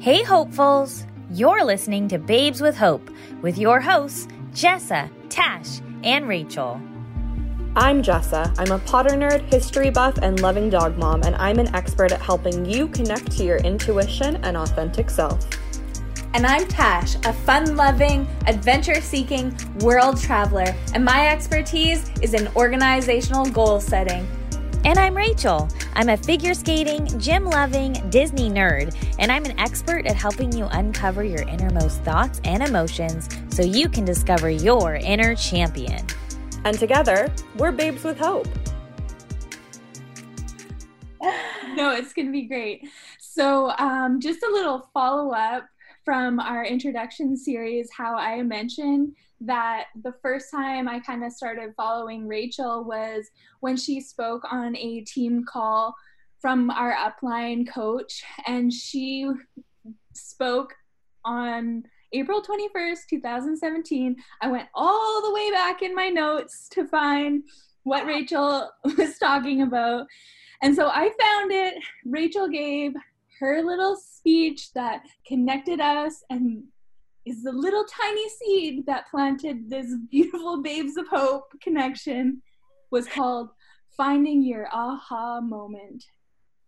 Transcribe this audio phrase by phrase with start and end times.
[0.00, 1.04] Hey, hopefuls!
[1.32, 3.10] You're listening to Babes with Hope
[3.42, 6.80] with your hosts, Jessa, Tash, and Rachel.
[7.74, 8.54] I'm Jessa.
[8.60, 12.22] I'm a Potter nerd, history buff, and loving dog mom, and I'm an expert at
[12.22, 15.44] helping you connect to your intuition and authentic self.
[16.32, 22.46] And I'm Tash, a fun loving, adventure seeking world traveler, and my expertise is in
[22.54, 24.28] organizational goal setting.
[24.88, 25.68] And I'm Rachel.
[25.96, 30.64] I'm a figure skating, gym loving Disney nerd, and I'm an expert at helping you
[30.64, 36.06] uncover your innermost thoughts and emotions so you can discover your inner champion.
[36.64, 38.48] And together, we're Babes with Hope.
[41.20, 42.88] no, it's going to be great.
[43.18, 45.66] So, um, just a little follow up
[46.08, 51.74] from our introduction series, how I mentioned that the first time I kind of started
[51.76, 53.26] following Rachel was
[53.60, 55.94] when she spoke on a team call
[56.40, 59.30] from our upline coach, and she
[60.14, 60.72] spoke
[61.26, 64.16] on April 21st, 2017.
[64.40, 67.42] I went all the way back in my notes to find
[67.82, 70.06] what Rachel was talking about.
[70.62, 71.74] And so I found it.
[72.06, 72.94] Rachel gave
[73.40, 76.64] her little speech that connected us and
[77.24, 82.42] is the little tiny seed that planted this beautiful babes of hope connection
[82.90, 83.50] was called
[83.96, 86.04] finding your aha moment.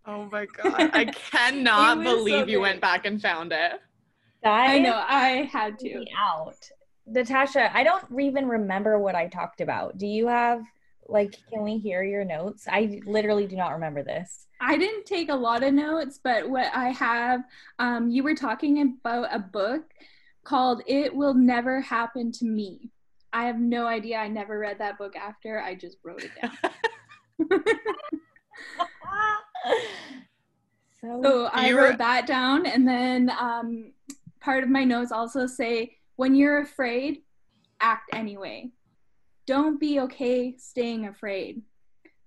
[0.07, 0.91] Oh my god.
[0.93, 3.81] I cannot believe so you went back and found it.
[4.45, 6.05] I know i had to.
[6.19, 6.57] out.
[7.07, 9.99] Natasha i don't even remember what i talked about.
[9.99, 10.63] Do you have
[11.11, 15.31] like can we hear your notes i literally do not remember this I didn't take
[15.31, 17.45] a lot of notes, but what I have,
[17.79, 19.85] um, you were talking about a book
[20.45, 22.91] called It Will Never Happen to Me.
[23.33, 24.19] I have no idea.
[24.19, 25.61] I never read that book after.
[25.61, 26.53] I just wrote it down.
[31.01, 32.67] so, so I wrote that down.
[32.67, 33.93] And then um,
[34.41, 37.23] part of my notes also say when you're afraid,
[37.81, 38.71] act anyway.
[39.51, 41.63] Don't be okay staying afraid.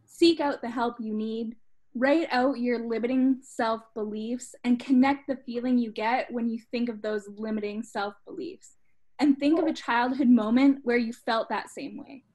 [0.05, 1.55] Seek out the help you need
[1.95, 6.89] write out your limiting self beliefs and connect the feeling you get when you think
[6.89, 8.75] of those limiting self beliefs.
[9.19, 12.25] And think of a childhood moment where you felt that same way.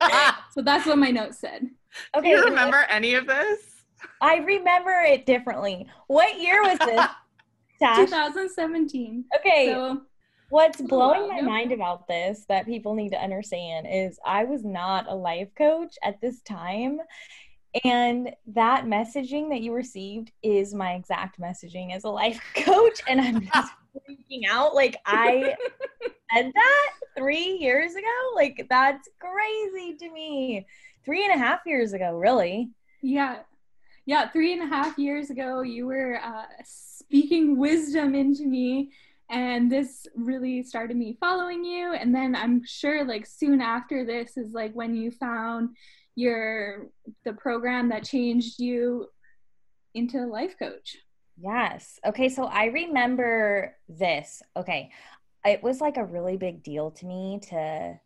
[0.54, 1.68] so that's what my note said.
[2.16, 2.30] Okay.
[2.30, 3.58] Do you remember any of this?
[4.22, 5.86] I remember it differently.
[6.06, 7.06] What year was this?
[8.06, 9.26] 2017.
[9.38, 9.72] Okay.
[9.72, 10.00] So,
[10.50, 15.06] What's blowing my mind about this that people need to understand is I was not
[15.08, 17.00] a life coach at this time.
[17.84, 23.00] And that messaging that you received is my exact messaging as a life coach.
[23.06, 23.72] And I'm just
[24.08, 24.74] freaking out.
[24.74, 25.54] Like, I
[26.34, 28.06] said that three years ago.
[28.34, 30.66] Like, that's crazy to me.
[31.04, 32.70] Three and a half years ago, really.
[33.02, 33.40] Yeah.
[34.06, 34.30] Yeah.
[34.30, 38.92] Three and a half years ago, you were uh, speaking wisdom into me.
[39.30, 41.92] And this really started me following you.
[41.92, 45.76] And then I'm sure, like, soon after this is like when you found
[46.14, 46.88] your
[47.24, 49.06] the program that changed you
[49.94, 50.96] into a life coach.
[51.40, 52.00] Yes.
[52.04, 54.42] Okay, so I remember this.
[54.56, 54.90] Okay.
[55.44, 58.00] It was like a really big deal to me to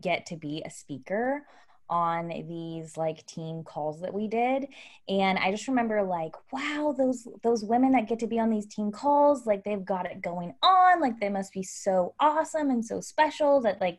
[0.00, 1.42] get to be a speaker
[1.90, 4.66] on these like team calls that we did
[5.08, 8.66] and i just remember like wow those those women that get to be on these
[8.66, 12.84] team calls like they've got it going on like they must be so awesome and
[12.84, 13.98] so special that like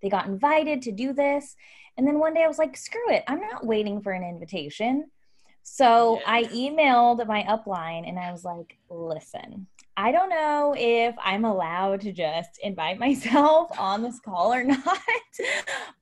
[0.00, 1.56] they got invited to do this
[1.96, 5.10] and then one day I was like, screw it, I'm not waiting for an invitation.
[5.62, 6.24] So yeah.
[6.26, 9.66] I emailed my upline and I was like, listen,
[9.96, 14.98] I don't know if I'm allowed to just invite myself on this call or not,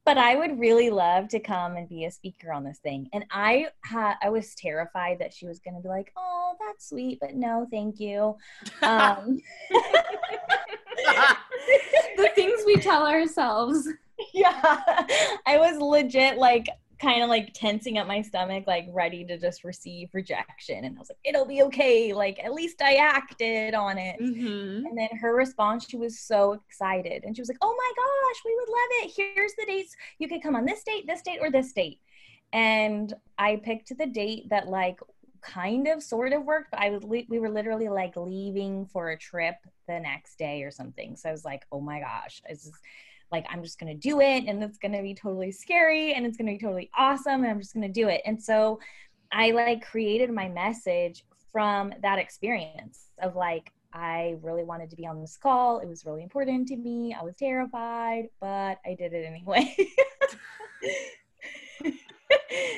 [0.04, 3.08] but I would really love to come and be a speaker on this thing.
[3.12, 6.88] And I ha- I was terrified that she was going to be like, "Oh, that's
[6.88, 8.36] sweet, but no, thank you."
[8.82, 9.40] Um,
[12.16, 13.88] the things we tell ourselves.
[14.32, 14.82] yeah.
[15.46, 16.68] I was legit like
[17.00, 20.85] kind of like tensing up my stomach, like ready to just receive rejection.
[20.85, 22.12] And I was like, it'll be okay.
[22.12, 24.20] Like, at least I acted on it.
[24.20, 24.87] Mm-hmm.
[24.87, 27.25] And then her response, she was so excited.
[27.25, 29.12] And she was like, oh my gosh, we would love it.
[29.17, 29.97] Here's the dates.
[30.19, 32.00] You could come on this date, this date, or this date.
[32.52, 35.00] And I picked the date that, like,
[35.43, 39.17] kind of sort of worked, but I was, we were literally like leaving for a
[39.17, 39.55] trip
[39.88, 41.17] the next day or something.
[41.17, 42.75] So I was like, oh my gosh, this is
[43.32, 46.27] like i'm just going to do it and it's going to be totally scary and
[46.27, 48.79] it's going to be totally awesome and i'm just going to do it and so
[49.32, 55.06] i like created my message from that experience of like i really wanted to be
[55.06, 59.12] on this call it was really important to me i was terrified but i did
[59.12, 59.75] it anyway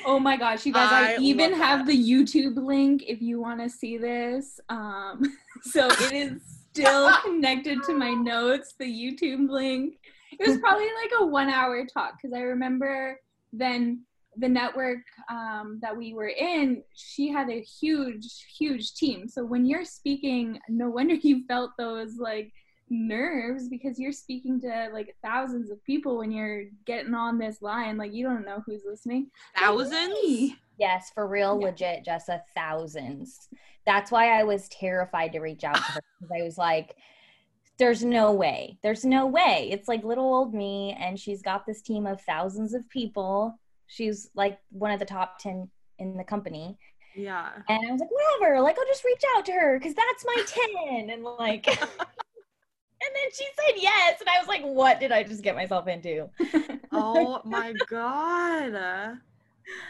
[0.04, 0.90] Oh my gosh, you guys!
[0.90, 4.60] I, I even have the YouTube link if you want to see this.
[4.68, 5.22] Um,
[5.62, 8.74] so it is still connected to my notes.
[8.78, 9.94] The YouTube link.
[10.38, 13.18] It was probably like a one-hour talk because I remember
[13.52, 14.02] then
[14.36, 19.28] the network um, that we were in, she had a huge, huge team.
[19.28, 22.52] So when you're speaking, no wonder you felt those like
[22.88, 27.96] nerves because you're speaking to like thousands of people when you're getting on this line.
[27.96, 29.30] Like you don't know who's listening.
[29.58, 30.52] Thousands?
[30.78, 31.66] Yes, for real, yeah.
[31.66, 33.48] legit, Jessa, thousands.
[33.84, 36.96] That's why I was terrified to reach out to her because I was like,
[37.78, 38.78] there's no way.
[38.82, 39.68] There's no way.
[39.70, 43.58] It's like little old me, and she's got this team of thousands of people.
[43.86, 46.78] She's like one of the top 10 in the company.
[47.14, 47.50] Yeah.
[47.68, 50.42] And I was like, whatever, like I'll just reach out to her because that's my
[50.86, 51.10] 10.
[51.10, 54.20] And like, and then she said yes.
[54.20, 56.28] And I was like, what did I just get myself into?
[56.92, 59.18] oh my God.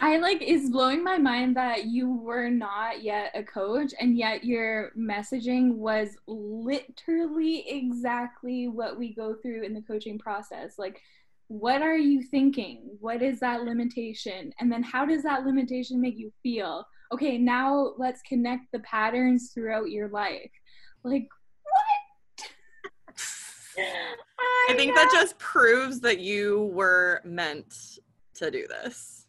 [0.01, 4.45] I like is blowing my mind that you were not yet a coach and yet
[4.45, 10.79] your messaging was literally exactly what we go through in the coaching process.
[10.79, 11.01] Like
[11.53, 12.97] what are you thinking?
[13.01, 14.55] What is that limitation?
[14.59, 16.87] And then how does that limitation make you feel?
[17.13, 20.51] Okay, now let's connect the patterns throughout your life.
[21.05, 21.29] Like,
[21.65, 22.49] what?
[23.79, 25.03] I, I think know.
[25.03, 27.99] that just proves that you were meant
[28.35, 29.22] to do this.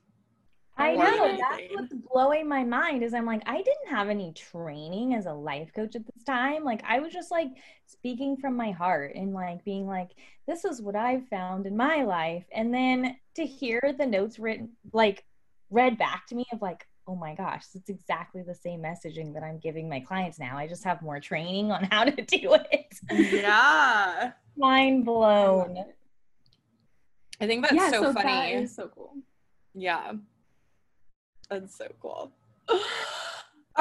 [0.76, 5.14] I know that's what's blowing my mind is I'm like I didn't have any training
[5.14, 6.64] as a life coach at this time.
[6.64, 7.50] Like I was just like
[7.86, 10.12] speaking from my heart and like being like
[10.48, 14.70] this is what I've found in my life and then to hear the notes written
[14.94, 15.24] like
[15.70, 19.44] read back to me of like oh my gosh, it's exactly the same messaging that
[19.44, 20.58] I'm giving my clients now.
[20.58, 23.00] I just have more training on how to do it.
[23.12, 24.32] Yeah.
[24.58, 25.84] Mind blown.
[27.42, 28.56] I think that's yeah, so, so funny.
[28.56, 29.16] That so cool.
[29.74, 30.14] Yeah.
[31.50, 32.32] That's so cool.
[32.70, 32.80] All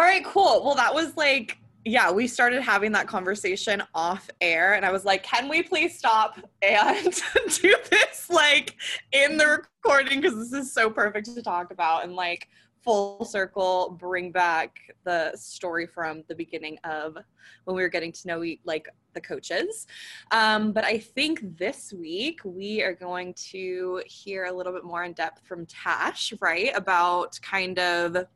[0.02, 0.64] right, cool.
[0.64, 5.04] Well, that was like, yeah, we started having that conversation off air, and I was
[5.04, 7.04] like, can we please stop and
[7.60, 8.76] do this like
[9.12, 9.46] in the
[9.84, 10.20] recording?
[10.20, 12.48] Because this is so perfect to talk about and like
[12.82, 17.16] full circle bring back the story from the beginning of
[17.64, 19.86] when we were getting to know like the coaches.
[20.30, 25.04] Um, but i think this week we are going to hear a little bit more
[25.04, 28.26] in depth from tash right about kind of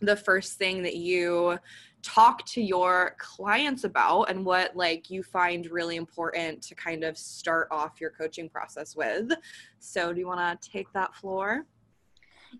[0.00, 1.58] the first thing that you
[2.02, 7.18] talk to your clients about and what like you find really important to kind of
[7.18, 9.32] start off your coaching process with.
[9.80, 11.66] So do you want to take that floor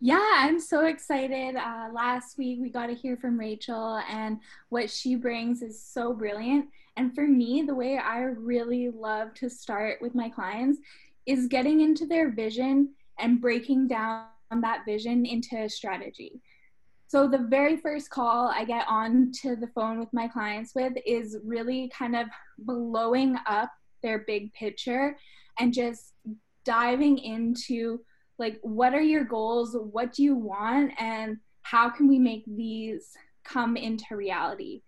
[0.01, 1.57] yeah, I'm so excited.
[1.57, 4.39] Uh, last week we got to hear from Rachel, and
[4.69, 6.67] what she brings is so brilliant.
[6.97, 10.79] And for me, the way I really love to start with my clients
[11.27, 16.41] is getting into their vision and breaking down that vision into strategy.
[17.09, 20.95] So, the very first call I get on to the phone with my clients with
[21.07, 22.27] is really kind of
[22.59, 23.71] blowing up
[24.03, 25.17] their big picture
[25.59, 26.15] and just
[26.65, 28.01] diving into
[28.39, 29.77] like what are your goals?
[29.93, 30.93] What do you want?
[30.99, 33.13] And how can we make these
[33.45, 34.83] come into reality?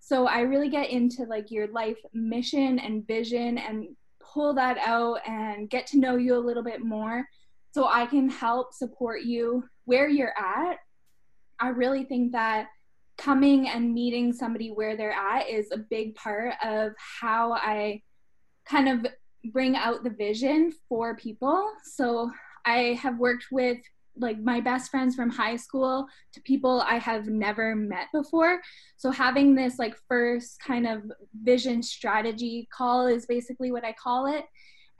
[0.00, 3.88] So i really get into like your life mission and vision and
[4.20, 7.24] pull that out and get to know you a little bit more
[7.72, 10.78] so i can help support you where you're at.
[11.60, 12.66] I really think that
[13.16, 18.02] coming and meeting somebody where they're at is a big part of how i
[18.66, 19.06] kind of
[19.52, 21.70] bring out the vision for people.
[21.84, 22.30] So
[22.64, 23.78] I have worked with
[24.16, 28.60] like my best friends from high school to people I have never met before.
[28.96, 31.02] So having this like first kind of
[31.42, 34.44] vision strategy call is basically what I call it.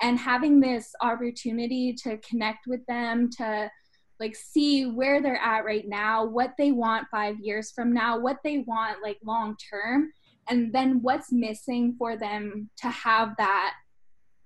[0.02, 3.70] And having this opportunity to connect with them, to
[4.18, 8.38] like see where they're at right now, what they want five years from now, what
[8.42, 10.10] they want like long term,
[10.48, 13.74] and then what's missing for them to have that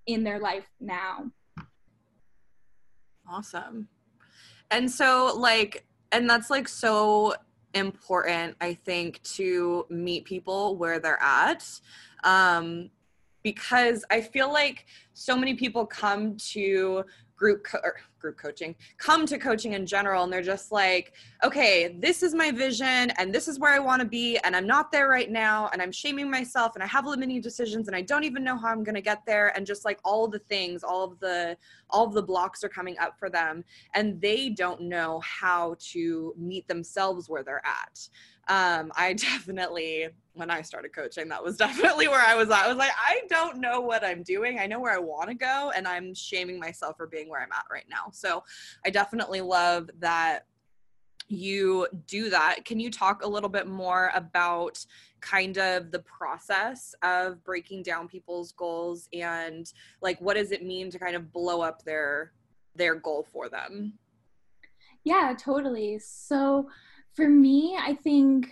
[0.06, 1.30] in their life now.
[3.30, 3.88] Awesome.
[4.70, 7.34] And so, like, and that's like so
[7.74, 11.64] important, I think, to meet people where they're at.
[12.24, 12.90] Um,
[13.42, 17.04] because I feel like so many people come to
[17.38, 17.78] group co-
[18.18, 21.12] group coaching come to coaching in general and they're just like
[21.44, 24.66] okay this is my vision and this is where i want to be and i'm
[24.66, 28.02] not there right now and i'm shaming myself and i have limiting decisions and i
[28.02, 30.82] don't even know how i'm going to get there and just like all the things
[30.82, 31.56] all of the
[31.90, 33.64] all of the blocks are coming up for them
[33.94, 38.08] and they don't know how to meet themselves where they're at.
[38.48, 42.64] Um, I definitely, when I started coaching, that was definitely where I was at.
[42.64, 44.58] I was like, I don't know what I'm doing.
[44.58, 47.52] I know where I want to go, and I'm shaming myself for being where I'm
[47.52, 48.10] at right now.
[48.12, 48.44] So
[48.84, 50.46] I definitely love that
[51.28, 52.64] you do that.
[52.64, 54.84] Can you talk a little bit more about
[55.20, 60.90] kind of the process of breaking down people's goals and like what does it mean
[60.90, 62.32] to kind of blow up their
[62.76, 63.94] their goal for them?
[65.04, 65.98] Yeah, totally.
[65.98, 66.68] So
[67.14, 68.50] for me, I think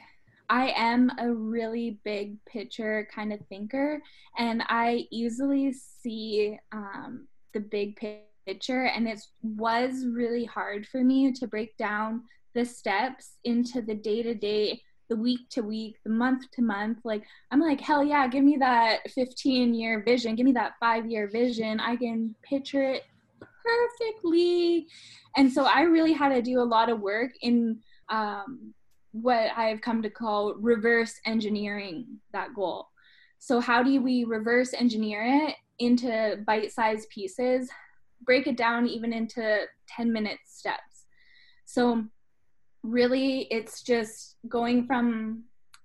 [0.48, 4.00] I am a really big picture kind of thinker,
[4.38, 7.98] and I easily see um, the big
[8.46, 8.84] picture.
[8.84, 12.22] And it was really hard for me to break down
[12.54, 16.98] the steps into the day to day, the week to week, the month to month.
[17.04, 21.06] Like, I'm like, hell yeah, give me that 15 year vision, give me that five
[21.06, 21.80] year vision.
[21.80, 23.04] I can picture it
[23.40, 24.86] perfectly.
[25.36, 28.74] And so I really had to do a lot of work in um,
[29.22, 32.88] what I've come to call reverse engineering that goal.
[33.38, 37.70] So, how do we reverse engineer it into bite sized pieces,
[38.22, 41.06] break it down even into 10 minute steps?
[41.64, 42.04] So,
[42.86, 45.42] really it's just going from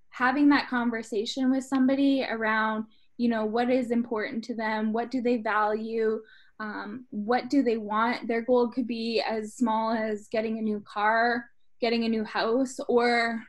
[0.09, 2.85] having that conversation with somebody around
[3.17, 6.21] you know what is important to them what do they value
[6.59, 10.83] um, what do they want their goal could be as small as getting a new
[10.85, 11.45] car
[11.81, 13.41] getting a new house or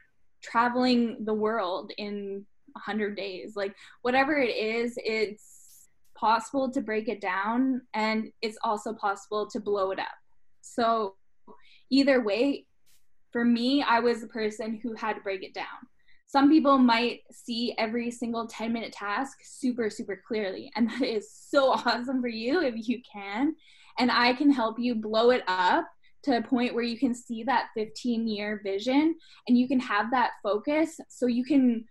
[0.43, 7.21] traveling the world in 100 days like whatever it is it's possible to break it
[7.21, 10.07] down and it's also possible to blow it up
[10.63, 11.15] so
[11.91, 12.65] either way
[13.33, 15.67] for me, I was the person who had to break it down.
[16.27, 20.71] Some people might see every single 10 minute task super, super clearly.
[20.77, 23.57] And that is so awesome for you if you can.
[23.99, 25.87] And I can help you blow it up
[26.25, 29.17] to a point where you can see that 15 year vision
[29.49, 31.85] and you can have that focus so you can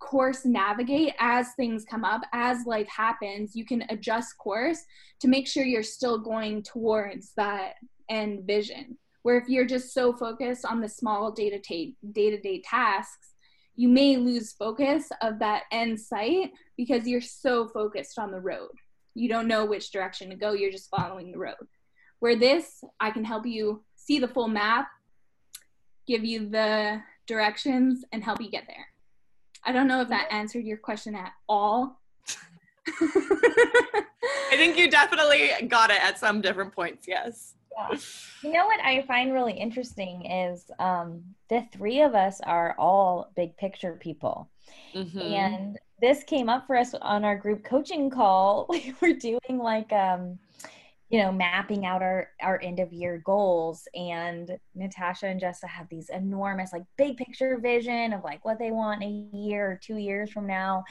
[0.00, 4.80] course navigate as things come up as life happens you can adjust course
[5.20, 7.74] to make sure you're still going towards that
[8.08, 8.96] end vision.
[9.22, 13.32] Where if you're just so focused on the small day-to-day day-to-day tasks
[13.74, 18.70] you may lose focus of that end sight because you're so focused on the road.
[19.14, 21.56] You don't know which direction to go you're just following the road
[22.20, 24.88] where this i can help you see the full map
[26.06, 28.86] give you the directions and help you get there
[29.64, 32.00] i don't know if that answered your question at all
[33.00, 37.98] i think you definitely got it at some different points yes yeah.
[38.42, 43.30] You know what I find really interesting is um, the three of us are all
[43.36, 44.48] big picture people.
[44.94, 45.18] Mm-hmm.
[45.18, 48.66] And this came up for us on our group coaching call.
[48.70, 50.38] We were doing like um,
[51.08, 53.86] you know mapping out our our end of year goals.
[53.94, 58.70] And natasha and jessa have these enormous like big picture vision of like what they
[58.70, 60.84] want a year or two years from now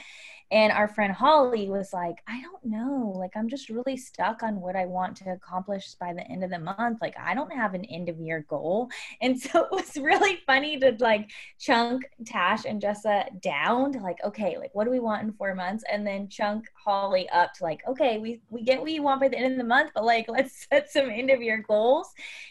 [0.50, 3.12] and our friend holly was like i don't know.
[3.16, 6.50] Like i'm just really stuck on what i want to accomplish by the end of
[6.50, 6.98] the month.
[7.00, 8.88] Like i don't have an end of year goal.
[9.20, 14.18] And so it was really funny to like chunk tash and jessa down to like
[14.24, 15.84] okay like what do we want in four months?
[15.90, 19.28] And then chunk holly up to like okay we we get what you want by
[19.28, 22.08] the end of the month but like let's set some end of year goals.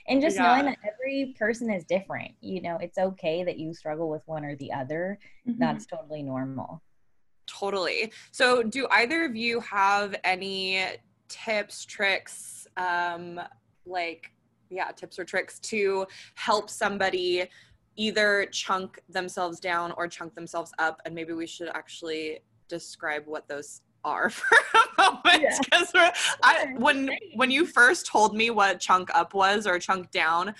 [0.07, 0.43] And just yeah.
[0.43, 4.43] knowing that every person is different you know it's okay that you struggle with one
[4.43, 5.19] or the other.
[5.47, 5.59] Mm-hmm.
[5.59, 6.81] that's totally normal
[7.47, 10.83] totally so do either of you have any
[11.27, 13.39] tips tricks um
[13.85, 14.31] like
[14.69, 17.47] yeah tips or tricks to help somebody
[17.97, 23.47] either chunk themselves down or chunk themselves up and maybe we should actually describe what
[23.47, 26.73] those are for a moment because yeah.
[26.77, 30.53] When when you first told me what chunk up was or chunk down,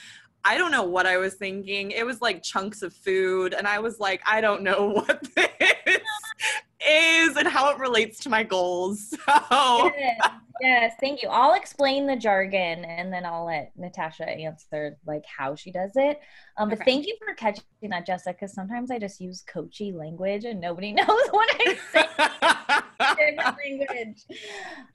[0.44, 1.92] I don't know what I was thinking.
[1.92, 6.02] It was like chunks of food, and I was like, I don't know what this
[6.88, 9.14] is and how it relates to my goals.
[9.50, 10.20] So yes,
[10.62, 11.30] yes, thank you.
[11.30, 16.20] I'll explain the jargon and then I'll let Natasha answer like how she does it.
[16.58, 16.92] Um, but okay.
[16.92, 20.92] thank you for catching that, Jessica, because sometimes I just use coachy language and nobody
[20.94, 22.08] knows what I'm saying.
[23.66, 24.24] language.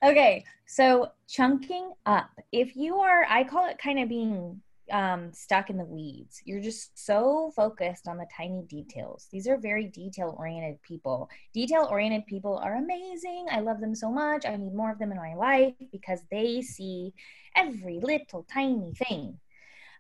[0.03, 2.31] Okay, so chunking up.
[2.53, 6.43] If you are, I call it kind of being um, stuck in the weeds.
[6.45, 9.29] You're just so focused on the tiny details.
[9.31, 11.29] These are very detail oriented people.
[11.55, 13.47] Detail oriented people are amazing.
[13.51, 14.45] I love them so much.
[14.47, 17.13] I need more of them in my life because they see
[17.57, 19.39] every little tiny thing.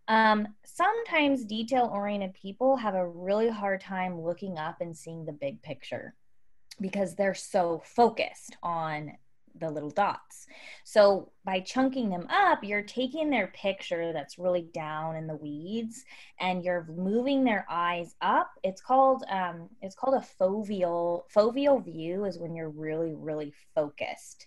[0.08, 5.32] Um, sometimes detail oriented people have a really hard time looking up and seeing the
[5.32, 6.14] big picture
[6.80, 9.12] because they're so focused on
[9.58, 10.46] the little dots.
[10.84, 16.04] So by chunking them up, you're taking their picture that's really down in the weeds
[16.38, 18.50] and you're moving their eyes up.
[18.62, 24.46] It's called um, it's called a foveal foveal view is when you're really really focused.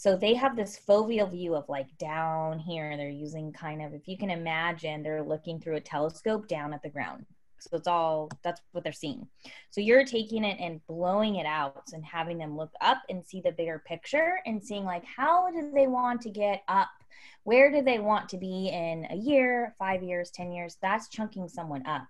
[0.00, 2.96] So they have this foveal view of like down here.
[2.96, 6.82] They're using kind of, if you can imagine, they're looking through a telescope down at
[6.82, 7.26] the ground.
[7.62, 9.26] So it's all that's what they're seeing.
[9.70, 13.40] So you're taking it and blowing it out and having them look up and see
[13.40, 16.88] the bigger picture and seeing like how do they want to get up?
[17.44, 20.76] Where do they want to be in a year, five years, 10 years?
[20.82, 22.06] That's chunking someone up.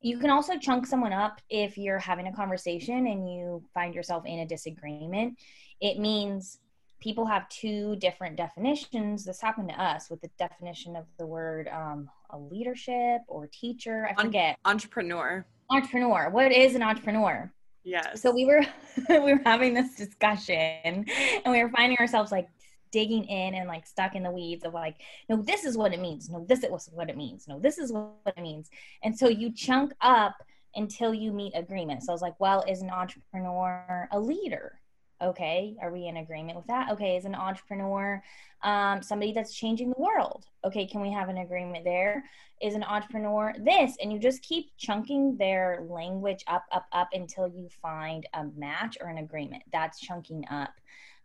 [0.00, 4.24] You can also chunk someone up if you're having a conversation and you find yourself
[4.26, 5.38] in a disagreement.
[5.80, 6.58] It means
[7.00, 9.24] people have two different definitions.
[9.24, 14.08] This happened to us with the definition of the word um, a leadership or teacher.
[14.10, 14.58] I forget.
[14.64, 15.46] Entrepreneur.
[15.70, 16.30] Entrepreneur.
[16.30, 17.52] What is an entrepreneur?
[17.84, 18.20] Yes.
[18.20, 18.64] So we were
[19.08, 21.06] we were having this discussion and
[21.46, 22.48] we were finding ourselves like
[22.90, 24.96] digging in and like stuck in the weeds of like,
[25.28, 26.28] no, this is what it means.
[26.28, 27.46] No, this is what it means.
[27.46, 28.70] No, this is what it means.
[29.02, 30.36] And so you chunk up
[30.74, 32.02] until you meet agreement.
[32.02, 34.80] So I was like, well, is an entrepreneur a leader?
[35.20, 36.92] Okay, are we in agreement with that?
[36.92, 38.22] Okay, is an entrepreneur
[38.62, 40.46] um, somebody that's changing the world?
[40.64, 42.24] Okay, can we have an agreement there?
[42.60, 43.96] Is an entrepreneur this?
[44.00, 48.98] And you just keep chunking their language up, up, up until you find a match
[49.00, 49.62] or an agreement.
[49.72, 50.72] That's chunking up.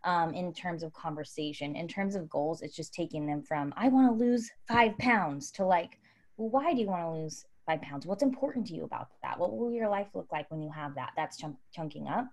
[0.04, 1.76] Um, in terms of conversation.
[1.76, 5.50] In terms of goals, it's just taking them from, I want to lose five pounds
[5.52, 5.98] to like,
[6.36, 8.04] well, why do you want to lose five pounds?
[8.04, 9.38] What's important to you about that?
[9.38, 11.12] What will your life look like when you have that?
[11.16, 12.26] That's chunk- chunking up.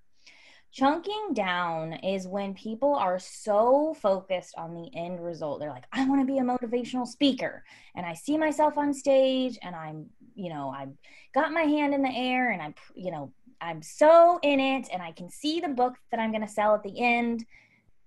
[0.73, 5.59] Chunking down is when people are so focused on the end result.
[5.59, 7.65] They're like, I want to be a motivational speaker.
[7.93, 10.93] And I see myself on stage and I'm, you know, I've
[11.33, 15.01] got my hand in the air and I'm, you know, I'm so in it and
[15.01, 17.45] I can see the book that I'm going to sell at the end,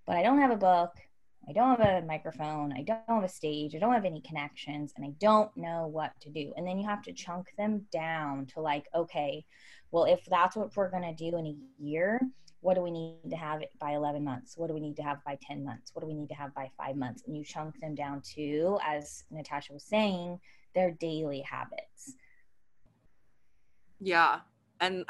[0.06, 0.92] but I don't have a book.
[1.46, 2.72] I don't have a microphone.
[2.72, 3.74] I don't have a stage.
[3.74, 6.54] I don't have any connections and I don't know what to do.
[6.56, 9.44] And then you have to chunk them down to like, okay,
[9.90, 12.20] well, if that's what we're going to do in a year,
[12.64, 14.56] what do we need to have by 11 months?
[14.56, 15.90] What do we need to have by 10 months?
[15.92, 17.22] What do we need to have by five months?
[17.26, 20.40] And you chunk them down to as natasha was saying
[20.74, 22.14] their daily habits.
[24.00, 24.40] Yeah.
[24.80, 25.04] And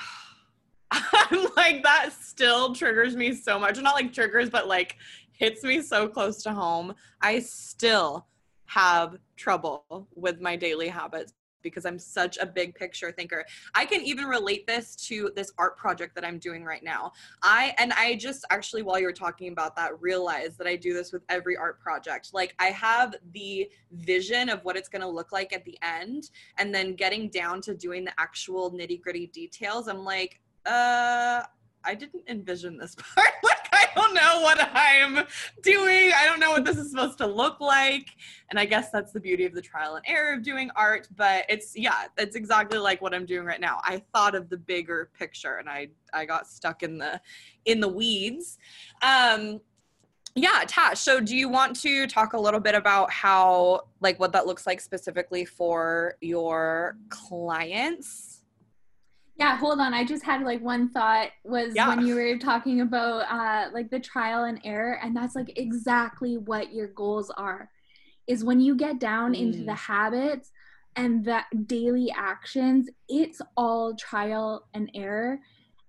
[0.91, 3.81] i'm like that still triggers me so much.
[3.81, 4.97] Not like triggers but like
[5.31, 6.93] hits me so close to home.
[7.21, 8.27] I still
[8.67, 11.33] have trouble with my daily habits
[11.65, 13.45] because I'm such a big picture thinker.
[13.75, 17.11] I can even relate this to this art project that I'm doing right now.
[17.43, 20.95] I and I just actually while you were talking about that realized that I do
[20.95, 22.31] this with every art project.
[22.33, 26.31] Like I have the vision of what it's going to look like at the end
[26.59, 29.89] and then getting down to doing the actual nitty-gritty details.
[29.89, 31.43] I'm like, uh
[31.87, 33.29] I didn't envision this part.
[33.95, 35.27] Don't know what I'm
[35.63, 36.13] doing.
[36.15, 38.09] I don't know what this is supposed to look like.
[38.51, 41.09] And I guess that's the beauty of the trial and error of doing art.
[41.17, 43.81] But it's, yeah, it's exactly like what I'm doing right now.
[43.85, 47.21] I thought of the bigger picture and I, I got stuck in the,
[47.65, 48.59] in the weeds.
[49.03, 49.61] Um,
[50.37, 50.99] yeah, Tash.
[50.99, 54.67] So, do you want to talk a little bit about how, like, what that looks
[54.67, 58.44] like specifically for your clients?
[59.37, 61.89] Yeah hold on i just had like one thought was yeah.
[61.89, 66.37] when you were talking about uh like the trial and error and that's like exactly
[66.37, 67.71] what your goals are
[68.27, 69.41] is when you get down mm.
[69.41, 69.77] into the mm.
[69.77, 70.51] habits
[70.97, 75.39] and the daily actions it's all trial and error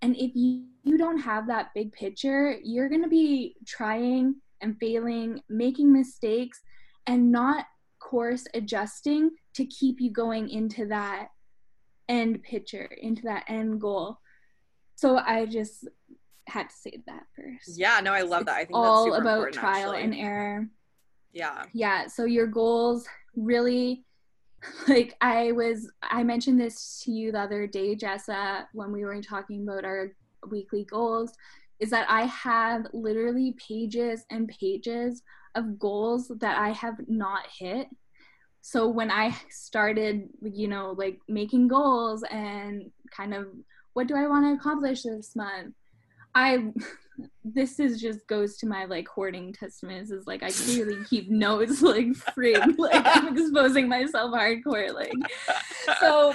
[0.01, 4.77] and if you, you don't have that big picture you're going to be trying and
[4.79, 6.61] failing making mistakes
[7.07, 7.65] and not
[7.99, 11.29] course adjusting to keep you going into that
[12.07, 14.19] end picture, into that end goal.
[14.95, 15.87] So I just
[16.47, 17.77] had to say that first.
[17.77, 18.55] Yeah, no, I love it's that.
[18.55, 20.03] I think it's all about trial actually.
[20.03, 20.67] and error.
[21.33, 21.63] Yeah.
[21.73, 22.07] Yeah.
[22.07, 24.05] So your goals really
[24.87, 29.21] like I was I mentioned this to you the other day, Jessa, when we were
[29.21, 30.11] talking about our
[30.49, 31.33] weekly goals,
[31.79, 35.21] is that I have literally pages and pages
[35.55, 37.87] of goals that I have not hit
[38.67, 43.45] so when i started you know like making goals and kind of
[43.93, 45.75] what do i want to accomplish this month?
[46.33, 46.73] I
[47.45, 51.83] this is just goes to my like hoarding testaments is like i clearly keep notes
[51.83, 55.13] like free like i'm exposing myself hardcore like.
[55.99, 56.33] So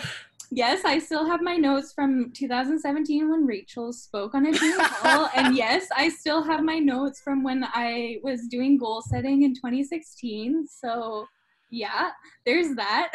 [0.52, 5.28] yes i still have my notes from 2017 when rachel spoke on a Zoom call
[5.34, 9.54] and yes i still have my notes from when i was doing goal setting in
[9.54, 11.26] 2016 so
[11.70, 12.11] yeah,
[12.44, 13.12] there's that.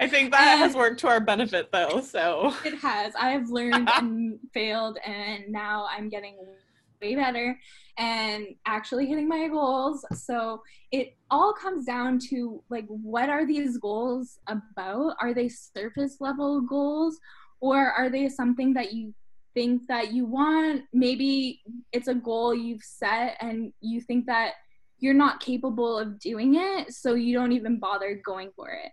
[0.00, 2.00] I think that has um, worked to our benefit though.
[2.00, 3.14] So it has.
[3.18, 6.36] I have learned and failed, and now I'm getting
[7.00, 7.58] way better
[7.98, 10.04] and actually hitting my goals.
[10.14, 15.16] So it all comes down to like, what are these goals about?
[15.20, 17.18] Are they surface level goals,
[17.60, 19.14] or are they something that you
[19.52, 24.52] think that you want maybe it's a goal you've set and you think that
[25.00, 28.92] you're not capable of doing it so you don't even bother going for it.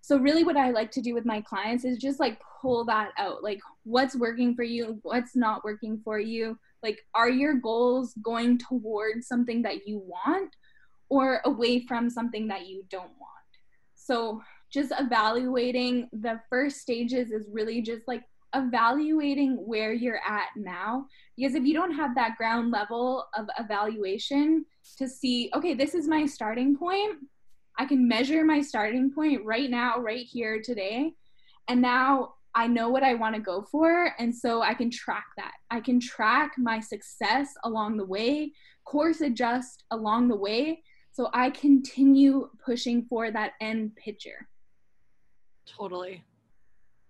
[0.00, 3.10] So really what i like to do with my clients is just like pull that
[3.18, 6.58] out like what's working for you what's not working for you?
[6.82, 10.54] Like are your goals going towards something that you want
[11.08, 13.32] or away from something that you don't want?
[13.94, 18.22] So just evaluating the first stages is really just like
[18.54, 24.64] evaluating where you're at now because if you don't have that ground level of evaluation
[24.98, 27.16] to see okay this is my starting point
[27.78, 31.12] i can measure my starting point right now right here today
[31.68, 35.26] and now i know what i want to go for and so i can track
[35.36, 35.52] that.
[35.70, 38.52] I can track my success along the way
[38.84, 44.48] course adjust along the way so i continue pushing for that end picture.
[45.64, 46.24] Totally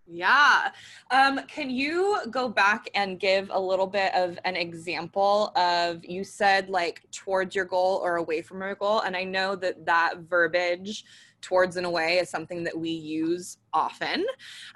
[0.07, 0.71] yeah.
[1.11, 6.25] Um, can you go back and give a little bit of an example of you
[6.25, 9.01] said like towards your goal or away from your goal?
[9.01, 11.05] And I know that that verbiage
[11.41, 14.25] towards and away is something that we use often.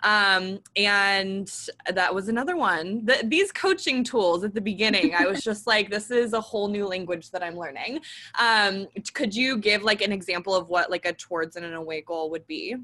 [0.03, 1.51] Um, and
[1.93, 3.07] that was another one.
[3.07, 6.69] The, these coaching tools at the beginning, I was just like, this is a whole
[6.69, 8.01] new language that I'm learning.
[8.39, 12.03] Um, could you give like an example of what like a towards and an away
[12.03, 12.77] goal would be?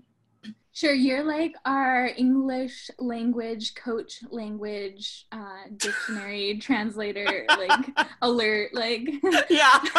[0.74, 7.88] Sure, you're like our English language coach, language uh, dictionary translator, like
[8.22, 9.06] alert, like
[9.50, 9.78] yeah.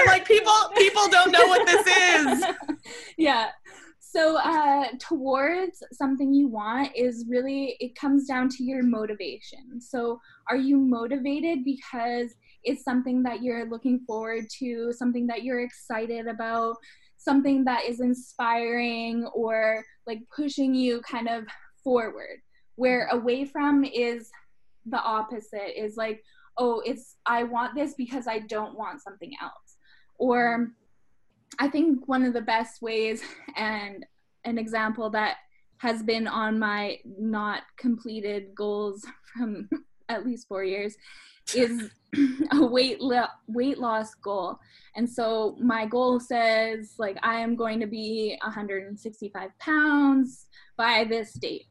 [0.00, 0.52] I'm like people.
[0.76, 2.44] People don't know what this is.
[3.18, 3.48] yeah.
[3.98, 9.80] So uh, towards something you want is really it comes down to your motivation.
[9.80, 15.60] So are you motivated because it's something that you're looking forward to, something that you're
[15.60, 16.76] excited about,
[17.20, 21.44] something that is inspiring or like pushing you kind of
[21.84, 22.40] forward.
[22.76, 24.30] Where away from is
[24.86, 26.24] the opposite is like
[26.56, 29.76] oh it's i want this because i don't want something else.
[30.18, 30.68] Or
[31.58, 33.22] i think one of the best ways
[33.56, 34.06] and
[34.44, 35.36] an example that
[35.76, 39.68] has been on my not completed goals from
[40.08, 40.96] at least 4 years
[41.54, 41.90] is
[42.52, 44.58] a weight lo- weight loss goal.
[44.96, 51.32] And so my goal says like I am going to be 165 pounds by this
[51.34, 51.66] date.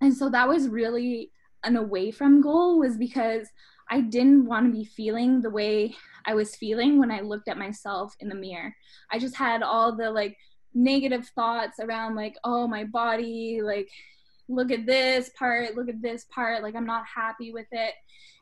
[0.00, 1.30] And so that was really
[1.64, 3.48] an away from goal was because
[3.90, 7.58] I didn't want to be feeling the way I was feeling when I looked at
[7.58, 8.74] myself in the mirror.
[9.10, 10.36] I just had all the like
[10.72, 13.88] negative thoughts around like oh my body like
[14.50, 17.94] look at this part, look at this part, like I'm not happy with it.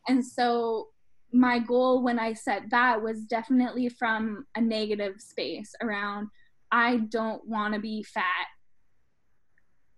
[0.09, 0.89] And so
[1.33, 6.29] my goal when I set that was definitely from a negative space around
[6.71, 8.47] I don't want to be fat.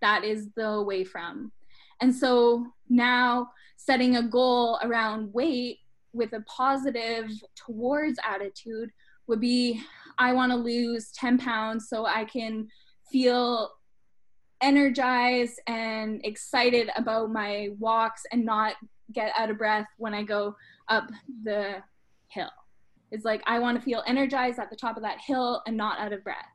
[0.00, 1.52] That is the way from.
[2.00, 5.78] And so now setting a goal around weight
[6.12, 8.90] with a positive towards attitude
[9.26, 9.82] would be
[10.18, 12.68] I want to lose 10 pounds so I can
[13.10, 13.70] feel
[14.60, 18.74] energized and excited about my walks and not
[19.12, 20.54] get out of breath when I go
[20.88, 21.10] up
[21.44, 21.76] the
[22.28, 22.50] hill.
[23.10, 25.98] It's like I want to feel energized at the top of that hill and not
[25.98, 26.46] out of breath.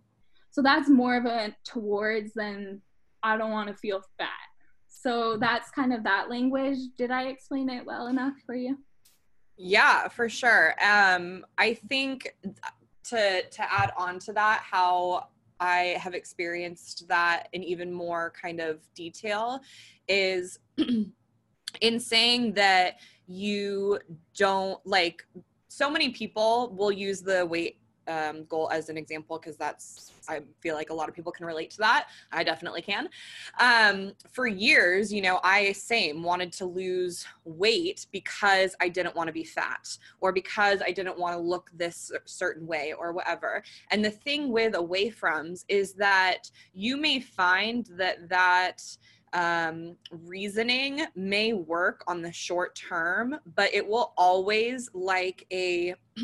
[0.51, 2.81] So that's more of a towards than
[3.23, 4.29] I don't want to feel fat.
[4.87, 6.77] So that's kind of that language.
[6.97, 8.77] Did I explain it well enough for you?
[9.57, 10.75] Yeah, for sure.
[10.83, 12.35] Um, I think
[13.09, 15.27] to to add on to that, how
[15.59, 19.61] I have experienced that in even more kind of detail
[20.07, 20.59] is
[21.81, 23.99] in saying that you
[24.35, 25.25] don't like
[25.67, 30.41] so many people will use the weight um, goal as an example because that's I
[30.59, 32.07] feel like a lot of people can relate to that.
[32.31, 33.09] I definitely can.
[33.59, 39.27] Um, for years, you know, I same wanted to lose weight because I didn't want
[39.27, 43.63] to be fat or because I didn't want to look this certain way or whatever.
[43.91, 48.81] And the thing with away froms is that you may find that that
[49.35, 55.93] um, reasoning may work on the short term, but it will always like a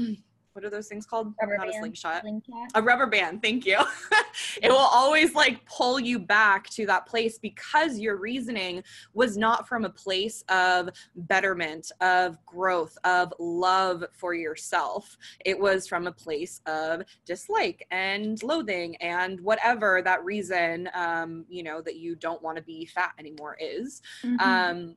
[0.54, 1.34] what are those things called?
[1.42, 2.22] Rubber Not band, a slingshot.
[2.22, 2.72] slingshot.
[2.76, 3.42] A rubber band.
[3.42, 3.78] Thank you.
[4.62, 8.84] it will always like pull you back to that place because your reasoning
[9.14, 15.18] was not from a place of betterment, of growth, of love for yourself.
[15.46, 21.64] It was from a place of dislike and loathing and whatever that reason, um, you
[21.64, 24.02] know, that you don't want to be fat anymore is.
[24.24, 24.40] Mm-hmm.
[24.40, 24.96] Um,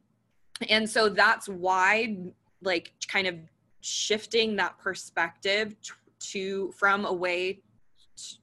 [0.68, 2.16] and so that's why
[2.62, 3.36] like kind of
[3.84, 7.60] shifting that perspective t- to from away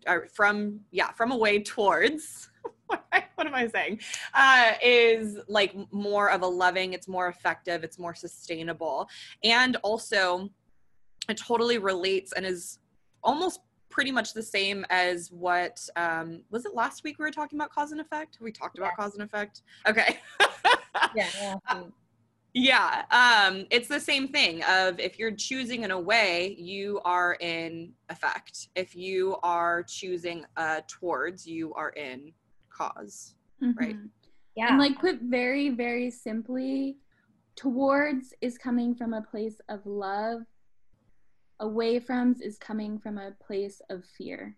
[0.08, 2.50] or from yeah from away towards
[2.88, 3.04] what
[3.36, 4.00] what am I saying?
[4.36, 9.10] Uh, is like more of a loving, it's more effective, it's more sustainable.
[9.44, 10.50] And also,
[11.28, 12.78] it totally relates and is
[13.24, 17.60] almost pretty much the same as what um was it last week we were talking
[17.60, 19.04] about cause and effect we talked about yeah.
[19.04, 20.18] cause and effect okay
[21.14, 21.28] yeah,
[21.70, 21.84] yeah.
[22.54, 27.38] Yeah, um, it's the same thing of if you're choosing in a way, you are
[27.40, 28.68] in effect.
[28.76, 32.34] If you are choosing uh, towards, you are in
[32.70, 33.78] cause, mm-hmm.
[33.80, 33.96] right?
[34.58, 34.68] Yeah.
[34.68, 36.98] And like put very, very simply,
[37.56, 40.42] towards is coming from a place of love.
[41.62, 44.58] Away from is coming from a place of fear.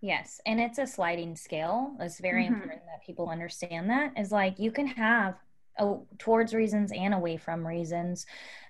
[0.00, 1.96] Yes, and it's a sliding scale.
[1.98, 2.54] It's very mm-hmm.
[2.54, 4.12] important that people understand that.
[4.16, 5.34] Is like you can have
[6.18, 8.26] towards reasons and away from reasons.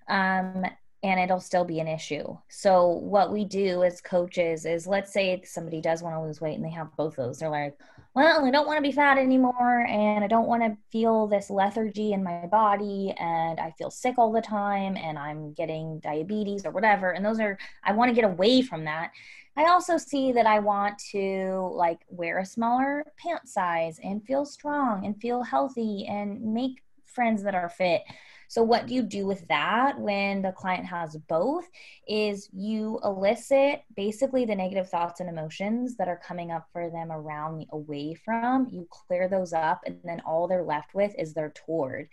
[0.08, 0.64] Um,
[1.04, 2.36] and it'll still be an issue.
[2.48, 6.56] So what we do as coaches is let's say somebody does want to lose weight
[6.56, 7.38] and they have both those.
[7.38, 7.78] They're like,
[8.14, 11.50] well, I don't want to be fat anymore and I don't want to feel this
[11.50, 16.66] lethargy in my body and I feel sick all the time and I'm getting diabetes
[16.66, 17.12] or whatever.
[17.12, 19.12] And those are I want to get away from that.
[19.56, 24.44] I also see that I want to like wear a smaller pant size and feel
[24.44, 28.02] strong and feel healthy and make friends that are fit.
[28.50, 31.66] So, what do you do with that when the client has both?
[32.08, 37.12] Is you elicit basically the negative thoughts and emotions that are coming up for them
[37.12, 41.34] around the away from, you clear those up, and then all they're left with is
[41.34, 42.08] their toward.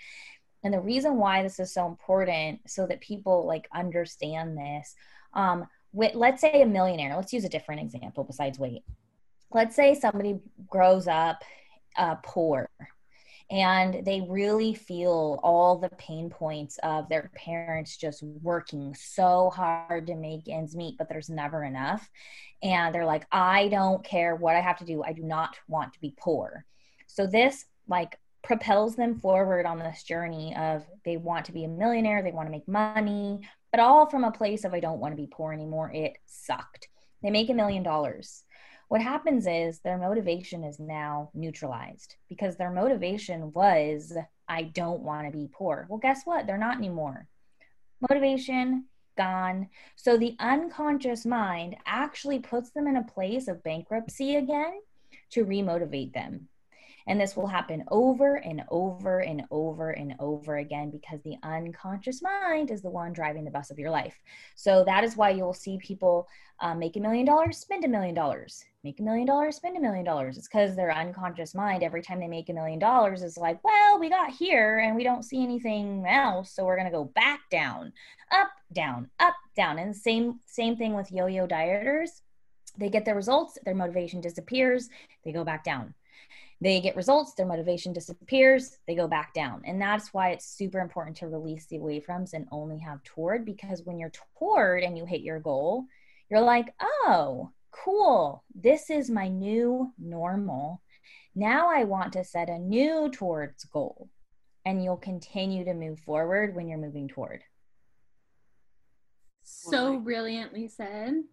[0.63, 4.93] And the reason why this is so important, so that people like understand this,
[5.33, 8.83] um, with, let's say a millionaire, let's use a different example besides weight.
[9.51, 11.43] Let's say somebody grows up
[11.95, 12.69] uh, poor
[13.51, 20.07] and they really feel all the pain points of their parents just working so hard
[20.07, 22.09] to make ends meet but there's never enough.
[22.63, 25.03] And they're like i don't care what i have to do.
[25.03, 26.65] I do not want to be poor.
[27.07, 31.67] So this like propels them forward on this journey of they want to be a
[31.67, 33.39] millionaire they want to make money
[33.71, 35.91] but all from a place of i don't want to be poor anymore.
[35.93, 36.87] It sucked.
[37.21, 38.43] They make a million dollars
[38.87, 44.13] what happens is their motivation is now neutralized because their motivation was,
[44.47, 45.87] I don't want to be poor.
[45.89, 46.45] Well, guess what?
[46.45, 47.27] They're not anymore.
[48.09, 48.85] Motivation
[49.17, 49.69] gone.
[49.95, 54.79] So the unconscious mind actually puts them in a place of bankruptcy again
[55.31, 56.47] to remotivate them.
[57.07, 62.21] And this will happen over and over and over and over again because the unconscious
[62.21, 64.19] mind is the one driving the bus of your life.
[64.55, 66.27] So that is why you'll see people
[66.61, 69.81] um, make a million dollars, spend a million dollars, make a million dollars, spend a
[69.81, 70.37] million dollars.
[70.37, 73.99] It's because their unconscious mind, every time they make a million dollars, is like, well,
[73.99, 77.91] we got here and we don't see anything else, so we're gonna go back down,
[78.31, 79.77] up, down, up, down.
[79.79, 82.21] And same same thing with yo-yo dieters.
[82.77, 84.89] They get their results, their motivation disappears,
[85.23, 85.93] they go back down
[86.65, 89.61] they get results, their motivation disappears, they go back down.
[89.65, 93.45] And that's why it's super important to release the away froms and only have toward
[93.45, 95.85] because when you're toward and you hit your goal,
[96.27, 100.81] you're like, oh, cool, this is my new normal.
[101.35, 104.09] Now I want to set a new towards goal.
[104.65, 107.43] And you'll continue to move forward when you're moving toward.
[109.43, 111.25] So brilliantly said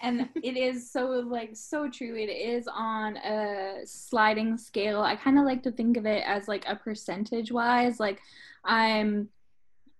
[0.00, 2.16] and it is so like so true.
[2.16, 5.00] It is on a sliding scale.
[5.00, 8.20] I kind of like to think of it as like a percentage wise like
[8.64, 9.28] i'm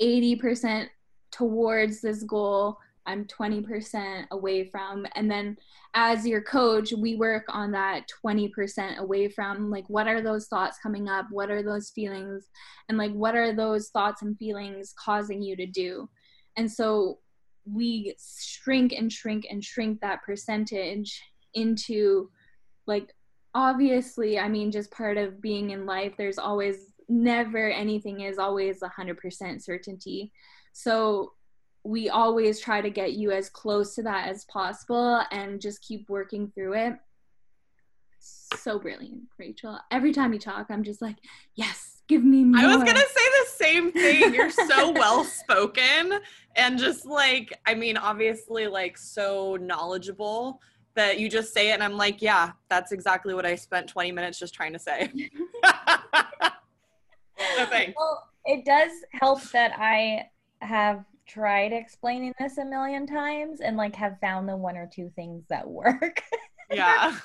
[0.01, 0.89] 80%
[1.31, 2.79] towards this goal.
[3.07, 5.07] I'm 20% away from.
[5.15, 5.59] And then
[5.95, 9.71] as your coach we work on that 20% away from.
[9.71, 11.27] Like what are those thoughts coming up?
[11.31, 12.49] What are those feelings?
[12.89, 16.09] And like what are those thoughts and feelings causing you to do?
[16.57, 17.19] And so
[17.67, 21.23] we shrink and shrink and shrink that percentage
[21.55, 22.31] into
[22.87, 23.15] like
[23.55, 28.81] obviously i mean just part of being in life there's always never anything is always
[28.81, 30.33] 100% certainty.
[30.73, 31.33] So
[31.85, 36.09] we always try to get you as close to that as possible and just keep
[36.09, 36.95] working through it.
[38.57, 39.79] So brilliant rachel.
[39.91, 41.17] Every time you talk i'm just like
[41.57, 44.35] yes give me more i was gonna say the same thing.
[44.35, 46.21] You're so well spoken
[46.57, 50.61] and just like i mean obviously like so knowledgeable
[50.95, 54.13] that you just say it and i'm like yeah that's exactly what i spent 20
[54.13, 55.11] minutes just trying to say.
[57.59, 57.95] No thanks.
[57.97, 60.25] well it does help that i
[60.61, 65.11] have tried explaining this a million times and like have found the one or two
[65.17, 66.23] things that work.
[66.73, 67.17] Yeah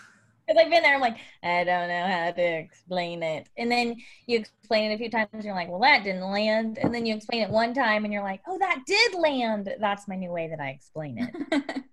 [0.50, 3.50] because I've been there, I'm like, I don't know how to explain it.
[3.58, 6.80] And then you explain it a few times, and you're like, well, that didn't land.
[6.82, 9.72] And then you explain it one time, and you're like, oh, that did land.
[9.80, 11.36] That's my new way that I explain it.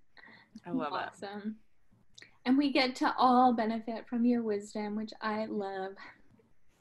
[0.65, 0.95] I love it.
[0.95, 1.57] awesome.
[2.19, 2.27] it.
[2.45, 5.91] And we get to all benefit from your wisdom, which I love.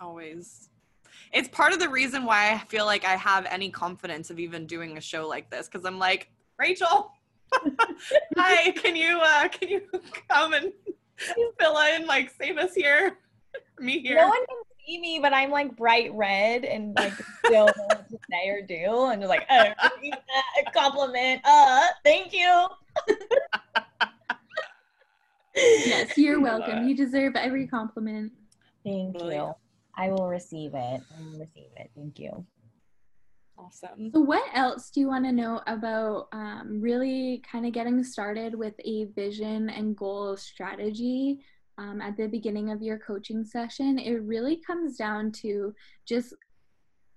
[0.00, 0.70] Always.
[1.32, 4.66] It's part of the reason why I feel like I have any confidence of even
[4.66, 7.12] doing a show like this because I'm like, Rachel,
[8.36, 9.82] hi, can you uh can you
[10.28, 10.72] come and
[11.60, 13.18] fill in like save us here?
[13.78, 14.16] Me here.
[14.16, 17.12] No one can see me, but I'm like bright red and like
[17.44, 19.06] still know what to say or do.
[19.06, 19.72] And just like, oh,
[20.66, 21.40] a compliment.
[21.44, 22.66] Uh, thank you.
[25.54, 26.86] yes, you're welcome.
[26.88, 28.32] You deserve every compliment.
[28.84, 29.54] Thank you.
[29.96, 31.00] I will receive it.
[31.00, 31.90] I will receive it.
[31.94, 32.44] Thank you.
[33.58, 34.10] Awesome.
[34.12, 38.54] So, what else do you want to know about um, really kind of getting started
[38.54, 41.40] with a vision and goal strategy
[41.78, 43.98] um, at the beginning of your coaching session?
[43.98, 45.74] It really comes down to
[46.06, 46.34] just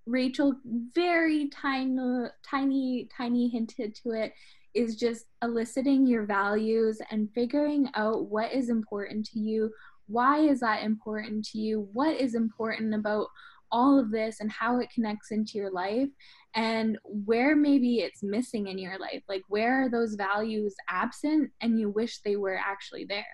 [0.06, 0.56] Rachel,
[0.96, 4.34] very tiny, tiny, tiny hinted to it
[4.74, 9.72] is just eliciting your values and figuring out what is important to you.
[10.08, 11.88] Why is that important to you?
[11.94, 13.28] What is important about
[13.72, 16.10] all of this and how it connects into your life
[16.56, 19.24] and where maybe it's missing in your life.
[19.28, 23.26] Like, where are those values absent and you wish they were actually there?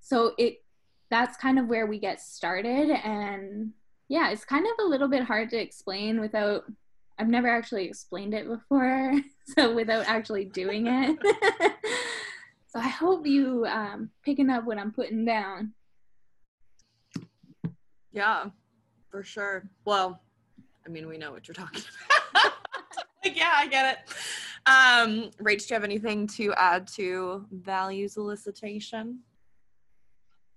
[0.00, 0.58] So, it
[1.10, 2.90] that's kind of where we get started.
[2.90, 3.72] And
[4.08, 6.64] yeah, it's kind of a little bit hard to explain without,
[7.18, 9.14] I've never actually explained it before.
[9.56, 11.16] So, without actually doing it.
[12.66, 15.72] so, I hope you um, picking up what I'm putting down.
[18.10, 18.46] Yeah,
[19.16, 19.66] for sure.
[19.86, 20.20] Well,
[20.84, 22.52] I mean, we know what you're talking about.
[23.24, 24.14] like, yeah, I get it.
[24.66, 29.16] Um, Rach, do you have anything to add to values elicitation?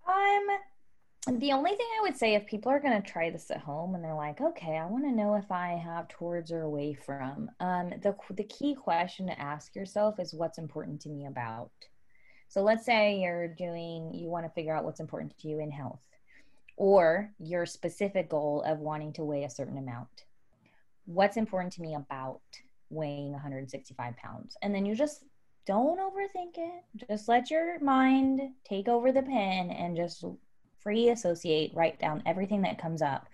[0.05, 3.61] Um, the only thing I would say if people are going to try this at
[3.61, 6.95] home and they're like, okay, I want to know if I have towards or away
[6.95, 11.71] from, um, the, the key question to ask yourself is what's important to me about.
[12.49, 15.71] So let's say you're doing, you want to figure out what's important to you in
[15.71, 16.01] health
[16.79, 20.23] or your specific goal of wanting to weigh a certain amount.
[21.05, 22.39] What's important to me about
[22.89, 24.55] weighing 165 pounds?
[24.61, 25.25] And then you just
[25.67, 26.83] don't overthink it.
[27.09, 30.23] Just let your mind take over the pen and just
[30.79, 33.27] free associate, write down everything that comes up.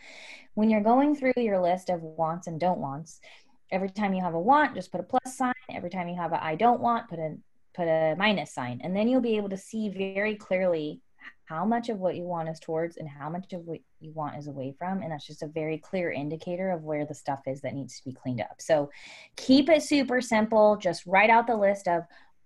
[0.55, 3.21] When you're going through your list of wants and don't wants,
[3.71, 5.53] every time you have a want, just put a plus sign.
[5.69, 7.37] Every time you have a I don't want, put a
[7.75, 8.81] put a minus sign.
[8.83, 11.01] And then you'll be able to see very clearly
[11.45, 14.35] how much of what you want is towards and how much of what you want
[14.35, 15.01] is away from.
[15.01, 18.05] And that's just a very clear indicator of where the stuff is that needs to
[18.05, 18.55] be cleaned up.
[18.59, 18.89] So
[19.35, 20.75] keep it super simple.
[20.75, 22.03] Just write out the list of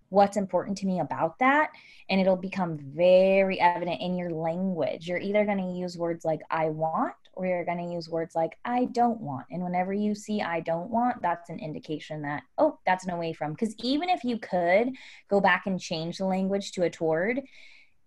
[0.09, 1.69] what's important to me about that
[2.09, 6.41] and it'll become very evident in your language you're either going to use words like
[6.49, 10.15] i want or you're going to use words like i don't want and whenever you
[10.15, 14.09] see i don't want that's an indication that oh that's an away from because even
[14.09, 14.89] if you could
[15.29, 17.41] go back and change the language to a toward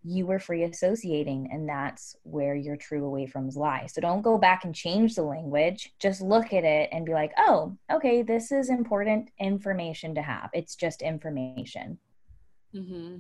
[0.05, 3.87] you were free associating and that's where your true away froms lie.
[3.87, 5.95] So don't go back and change the language.
[5.99, 10.51] Just look at it and be like oh okay this is important information to have.
[10.53, 11.99] It's just information.
[12.75, 13.19] Mm-hmm.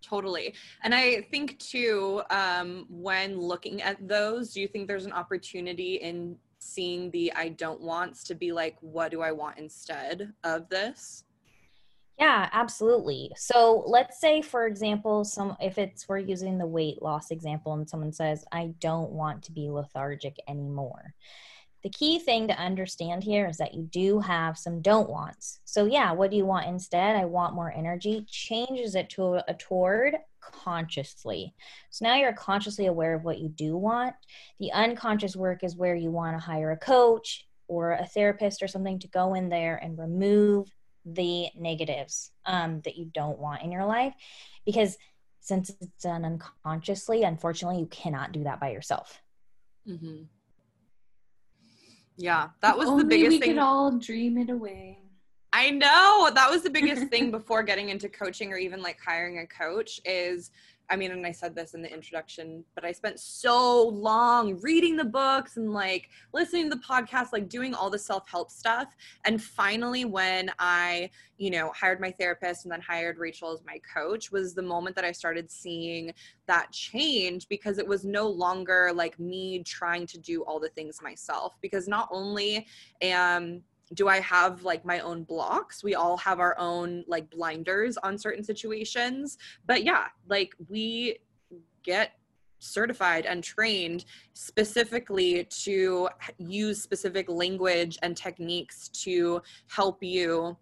[0.00, 0.54] totally.
[0.84, 5.96] And i think too um, when looking at those do you think there's an opportunity
[5.96, 10.68] in seeing the i don't wants to be like what do i want instead of
[10.68, 11.24] this
[12.18, 13.30] yeah, absolutely.
[13.36, 17.88] So let's say, for example, some if it's we're using the weight loss example, and
[17.88, 21.14] someone says, "I don't want to be lethargic anymore."
[21.82, 25.60] The key thing to understand here is that you do have some don't wants.
[25.64, 27.16] So yeah, what do you want instead?
[27.16, 28.26] I want more energy.
[28.28, 31.54] Changes it to a, toward consciously.
[31.90, 34.14] So now you're consciously aware of what you do want.
[34.58, 38.68] The unconscious work is where you want to hire a coach or a therapist or
[38.68, 40.72] something to go in there and remove
[41.06, 44.12] the negatives um, that you don't want in your life
[44.64, 44.96] because
[45.40, 49.22] since it's done unconsciously unfortunately you cannot do that by yourself
[49.88, 50.22] mm-hmm.
[52.16, 53.40] yeah that was Only the biggest thing.
[53.40, 54.98] we could all dream it away
[55.52, 59.38] I know that was the biggest thing before getting into coaching or even like hiring
[59.38, 60.50] a coach is
[60.88, 64.96] I mean, and I said this in the introduction, but I spent so long reading
[64.96, 68.94] the books and like listening to the podcast, like doing all the self help stuff.
[69.24, 73.80] And finally, when I, you know, hired my therapist and then hired Rachel as my
[73.92, 76.12] coach, was the moment that I started seeing
[76.46, 81.02] that change because it was no longer like me trying to do all the things
[81.02, 81.56] myself.
[81.60, 82.66] Because not only
[83.02, 83.62] am
[83.94, 85.84] do I have like my own blocks?
[85.84, 89.38] We all have our own like blinders on certain situations.
[89.66, 91.18] But yeah, like we
[91.84, 92.12] get
[92.58, 96.08] certified and trained specifically to
[96.38, 100.56] use specific language and techniques to help you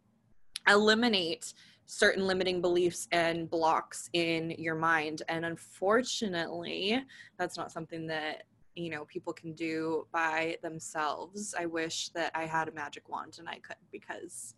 [0.69, 1.55] eliminate
[1.87, 5.23] certain limiting beliefs and blocks in your mind.
[5.29, 7.03] And unfortunately,
[7.39, 8.45] that's not something that
[8.75, 11.55] you know people can do by themselves.
[11.59, 14.55] I wish that I had a magic wand and I could because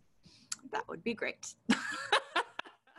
[0.71, 1.53] that would be great.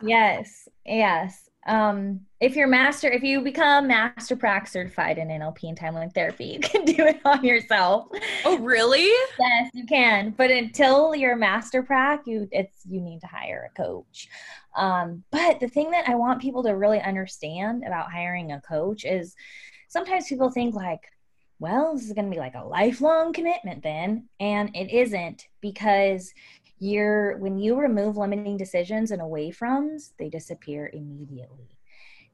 [0.01, 1.49] yes, yes.
[1.67, 6.45] Um, if you're master, if you become master prac certified in NLP and timeline therapy,
[6.53, 8.07] you can do it on yourself.
[8.45, 9.09] Oh, really?
[9.39, 10.31] Yes, you can.
[10.31, 14.29] But until you're master prac, you it's you need to hire a coach.
[14.75, 19.03] Um, but the thing that I want people to really understand about hiring a coach
[19.03, 19.35] is
[19.89, 21.11] sometimes people think like,
[21.59, 26.33] well, this is going to be like a lifelong commitment then, and it isn't because
[26.79, 31.67] you're when you remove limiting decisions and away froms, they disappear immediately.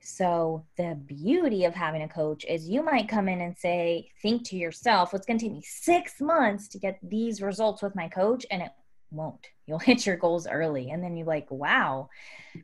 [0.02, 4.48] So the beauty of having a coach is you might come in and say, think
[4.50, 8.08] to yourself, it's going to take me six months to get these results with my
[8.08, 8.70] coach, and it
[9.10, 9.48] won't.
[9.66, 10.92] You'll hit your goals early.
[10.92, 12.10] And then you're like, wow,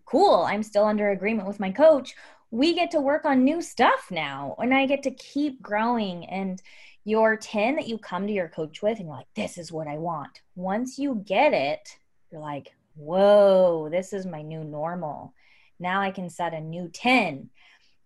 [0.05, 0.43] cool.
[0.43, 2.13] I'm still under agreement with my coach.
[2.51, 6.25] We get to work on new stuff now, and I get to keep growing.
[6.25, 6.61] And
[7.03, 9.87] your 10 that you come to your coach with, and you're like, this is what
[9.87, 10.41] I want.
[10.55, 11.97] Once you get it,
[12.31, 15.33] you're like, whoa, this is my new normal.
[15.79, 17.49] Now I can set a new 10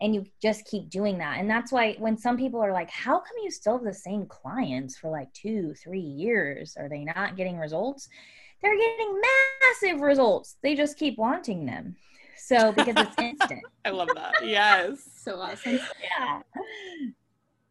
[0.01, 3.17] and you just keep doing that and that's why when some people are like how
[3.17, 7.37] come you still have the same clients for like two three years are they not
[7.37, 8.09] getting results
[8.61, 9.21] they're getting
[9.81, 11.95] massive results they just keep wanting them
[12.37, 16.41] so because it's instant i love that yes so awesome yeah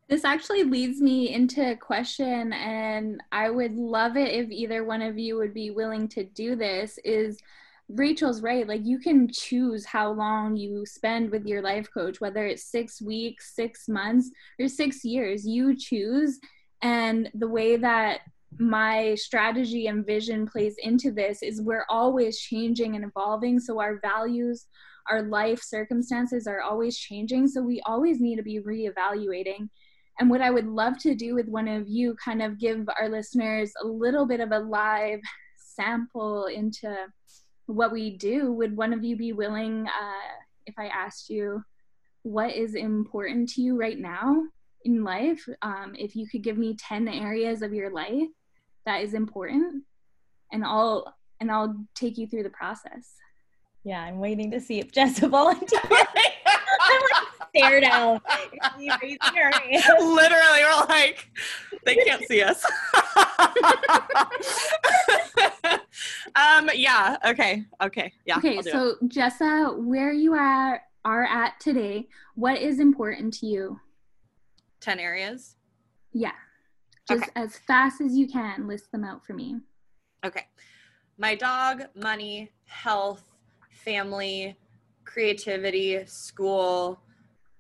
[0.09, 5.03] this actually leads me into a question and i would love it if either one
[5.03, 7.39] of you would be willing to do this is
[7.89, 8.67] Rachel's right.
[8.67, 13.03] Like you can choose how long you spend with your life coach, whether it's six
[13.03, 15.47] weeks, six months, or six years.
[15.47, 16.41] You choose.
[16.83, 18.21] And the way that
[18.59, 23.59] my strategy and vision plays into this is we're always changing and evolving.
[23.59, 24.67] So our values,
[25.11, 27.49] our life circumstances are always changing.
[27.49, 29.69] So we always need to be reevaluating.
[30.21, 33.09] And what I would love to do with one of you, kind of give our
[33.09, 35.21] listeners a little bit of a live
[35.57, 36.95] sample into
[37.67, 40.35] what we do, would one of you be willing, uh,
[40.67, 41.65] if I asked you,
[42.23, 44.45] what is important to you right now
[44.85, 45.45] in life?
[45.63, 48.29] Um, if you could give me 10 areas of your life
[48.87, 49.85] that is important,
[50.53, 53.15] and I'll and I'll take you through the process.
[53.85, 55.83] Yeah, I'm waiting to see if Jessa volunteers.
[55.91, 58.21] I'm like stare down.
[58.79, 59.19] Literally,
[60.63, 61.29] we're like,
[61.85, 62.65] they can't see us.
[66.35, 67.17] um, yeah.
[67.27, 67.65] Okay.
[67.83, 68.13] Okay.
[68.27, 68.39] Yeah.
[68.39, 68.63] Okay.
[68.63, 69.09] So, it.
[69.09, 73.79] Jessa, where you are are at today, what is important to you?
[74.81, 75.55] Ten areas.
[76.13, 76.33] Yeah.
[77.09, 77.33] Just okay.
[77.37, 79.61] as fast as you can, list them out for me.
[80.25, 80.47] Okay.
[81.19, 83.23] My dog, money, health,
[83.71, 84.57] family,
[85.05, 87.01] creativity, school,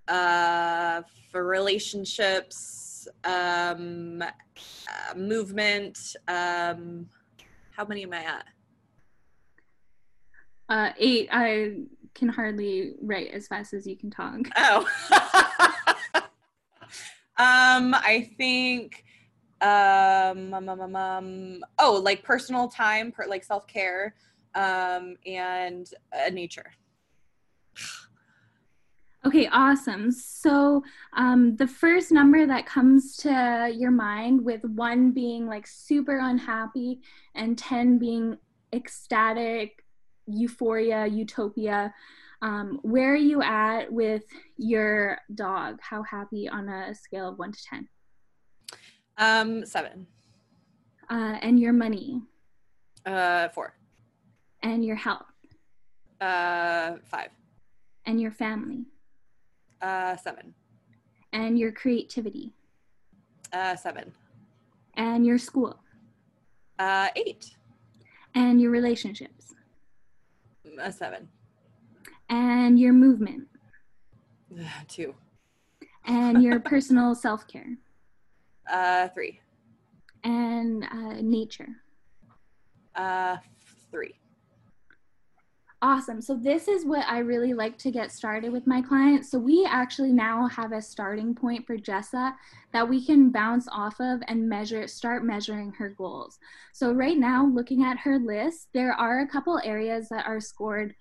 [0.09, 6.16] uh, for relationships, um, uh, movement.
[6.26, 7.09] Um,
[7.70, 8.47] how many am I at?
[10.68, 11.28] Uh, eight.
[11.30, 11.80] I
[12.14, 14.40] can hardly write as fast as you can talk.
[14.57, 14.88] Oh.
[17.36, 19.05] um, I think.
[19.65, 24.15] Um, um, um, um, oh, like personal time, per, like self care,
[24.55, 26.71] um, and uh, nature.
[29.27, 30.12] Okay, awesome.
[30.12, 30.83] So
[31.15, 37.01] um, the first number that comes to your mind, with one being like super unhappy
[37.35, 38.37] and 10 being
[38.75, 39.83] ecstatic,
[40.27, 41.95] euphoria, utopia,
[42.43, 44.25] um, where are you at with
[44.59, 45.79] your dog?
[45.81, 47.89] How happy on a scale of one to 10?
[49.19, 50.07] Um, seven.
[51.11, 52.23] Uh, and your money?
[53.07, 53.75] Uh, four.
[54.62, 55.27] And your health?
[56.21, 57.31] Uh, five.
[58.07, 58.87] And your family?
[59.81, 60.55] Uh, seven.
[61.33, 62.53] And your creativity?
[63.53, 64.12] Uh, seven.
[64.95, 65.79] And your school?
[66.79, 67.51] Uh, eight.
[68.35, 69.55] And your relationships?
[70.81, 71.29] A seven.
[72.29, 73.49] And your movement?
[74.89, 75.15] Two.
[76.07, 77.77] And your personal self care?
[78.71, 79.41] Uh, three.
[80.23, 81.69] And uh, nature?
[82.95, 83.37] Uh,
[83.91, 84.15] three.
[85.83, 86.23] Awesome.
[86.23, 89.31] So this is what I really like to get started with my clients.
[89.31, 92.33] So we actually now have a starting point for Jessa
[92.73, 96.39] that we can bounce off of and measure, start measuring her goals.
[96.73, 100.95] So right now, looking at her list, there are a couple areas that are scored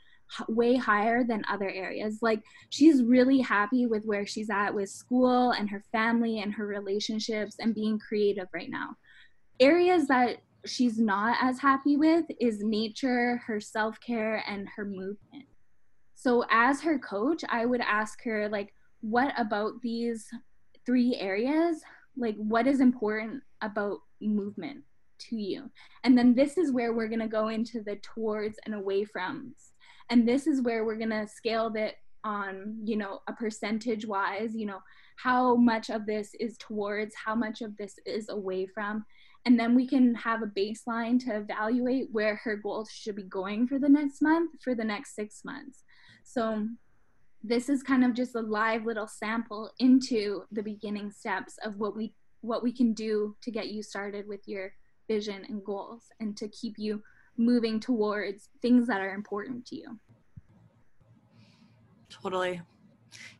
[0.47, 2.19] way higher than other areas.
[2.21, 6.65] Like she's really happy with where she's at with school and her family and her
[6.65, 8.95] relationships and being creative right now.
[9.59, 15.45] Areas that she's not as happy with is nature, her self care, and her movement.
[16.15, 20.27] So, as her coach, I would ask her, like, what about these
[20.85, 21.81] three areas?
[22.15, 24.83] Like, what is important about movement
[25.29, 25.69] to you?
[26.03, 29.53] And then this is where we're going to go into the towards and away from.
[30.09, 34.55] And this is where we're going to scale that on, you know, a percentage wise,
[34.55, 34.79] you know,
[35.17, 39.05] how much of this is towards, how much of this is away from.
[39.45, 43.67] And then we can have a baseline to evaluate where her goals should be going
[43.67, 45.83] for the next month, for the next six months.
[46.23, 46.67] So
[47.43, 51.95] this is kind of just a live little sample into the beginning steps of what
[51.95, 54.73] we what we can do to get you started with your
[55.07, 57.01] vision and goals and to keep you
[57.37, 59.99] moving towards things that are important to you.
[62.09, 62.61] Totally.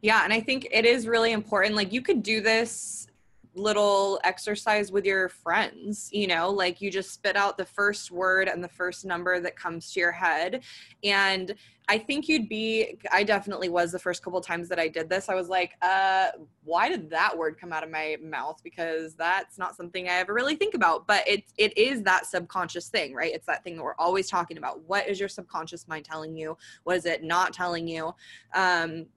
[0.02, 3.08] Yeah, and I think it is really important like you could do this
[3.56, 8.48] little exercise with your friends you know like you just spit out the first word
[8.48, 10.64] and the first number that comes to your head.
[11.04, 11.54] And
[11.90, 15.30] i think you'd be i definitely was the first couple times that i did this.
[15.30, 16.30] I was like uh
[16.64, 18.62] why did that word come out of my mouth?
[18.64, 21.06] Because that's not something i ever really think about.
[21.06, 23.34] But it it is that subconscious thing right?
[23.34, 24.82] It's that thing that we're always talking about.
[24.88, 26.58] What is your subconscious mind telling you?
[26.86, 28.16] What is it not telling you?
[28.54, 29.08] Um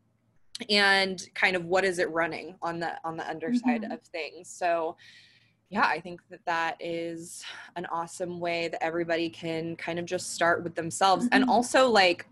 [0.71, 3.93] and kind of what is it running on the on the underside mm-hmm.
[3.93, 4.97] of things so
[5.69, 7.45] yeah i think that that is
[7.77, 11.35] an awesome way that everybody can kind of just start with themselves mm-hmm.
[11.35, 12.27] and also like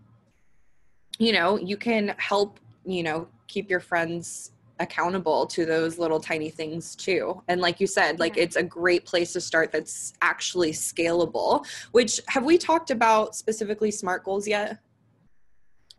[1.19, 6.49] you know you can help you know keep your friends accountable to those little tiny
[6.49, 8.43] things too and like you said like yeah.
[8.43, 13.89] it's a great place to start that's actually scalable which have we talked about specifically
[13.89, 14.79] smart goals yet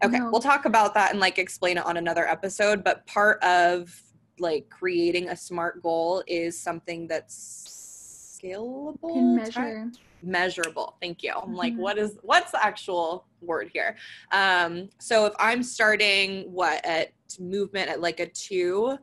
[0.04, 0.30] Okay, no.
[0.30, 2.84] we'll talk about that and like explain it on another episode.
[2.84, 3.94] But part of
[4.38, 9.90] like creating a smart goal is something that's scalable, Can measure,
[10.22, 10.96] measurable.
[11.00, 11.32] Thank you.
[11.34, 11.82] I'm like, mm-hmm.
[11.82, 13.96] what is what's the actual word here?
[14.32, 18.98] Um, so if I'm starting what at movement at like a two,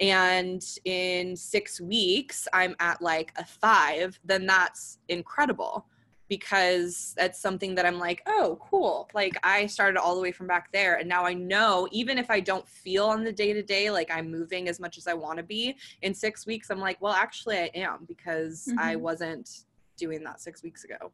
[0.00, 5.86] and in six weeks I'm at like a five, then that's incredible
[6.28, 9.08] because that's something that I'm like, oh, cool.
[9.14, 10.96] Like I started all the way from back there.
[10.96, 14.10] And now I know, even if I don't feel on the day to day like
[14.10, 17.14] I'm moving as much as I want to be in six weeks, I'm like, well,
[17.14, 18.78] actually, I am because mm-hmm.
[18.78, 19.64] I wasn't
[19.96, 21.12] doing that six weeks ago.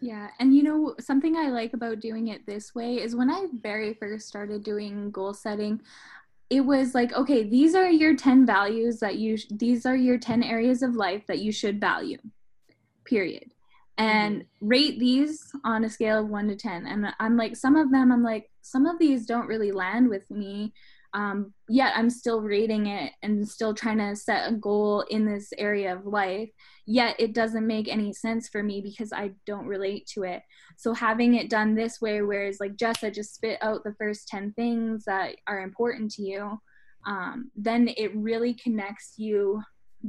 [0.00, 0.28] Yeah.
[0.38, 3.94] And you know, something I like about doing it this way is when I very
[3.94, 5.80] first started doing goal setting,
[6.50, 10.18] it was like, okay, these are your 10 values that you, sh- these are your
[10.18, 12.18] 10 areas of life that you should value,
[13.04, 13.53] period
[13.98, 14.68] and mm-hmm.
[14.68, 18.10] rate these on a scale of 1 to 10 and i'm like some of them
[18.10, 20.72] i'm like some of these don't really land with me
[21.14, 25.52] um, yet i'm still rating it and still trying to set a goal in this
[25.56, 26.50] area of life.
[26.86, 30.42] Yet it doesn't make any sense for me because i don't relate to it.
[30.76, 34.54] So having it done this way whereas like jessa just spit out the first 10
[34.54, 36.60] things that are important to you
[37.06, 39.62] um, then it really connects you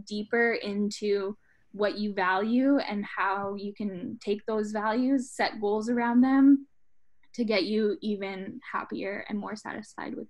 [0.07, 1.37] deeper into
[1.75, 6.67] what you value and how you can take those values, set goals around them
[7.33, 10.27] to get you even happier and more satisfied with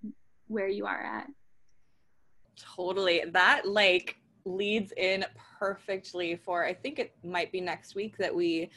[0.48, 1.28] where you are at.
[2.58, 3.24] Totally.
[3.32, 5.26] That like leads in
[5.60, 8.70] perfectly for I think it might be next week that we